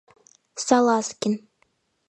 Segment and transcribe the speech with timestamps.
[0.65, 1.33] —Салазкин.